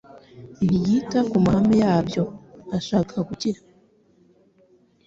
ntiyita 0.65 1.19
ku 1.29 1.35
mahame 1.45 1.75
yabyo. 1.83 2.23
Ashaka 2.77 3.15
gukira, 3.27 3.59